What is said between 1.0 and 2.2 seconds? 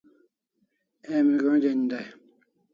Emi go'n' den dai